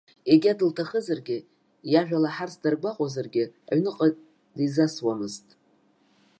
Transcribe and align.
Егьа 0.31 0.57
дылҭахызаргьы, 0.59 1.37
иажәа 1.91 2.19
лаҳарц 2.23 2.53
даргәаҟуазаргьы, 2.63 3.43
аҩныҟа 3.71 4.07
дизасуамызт. 4.57 5.47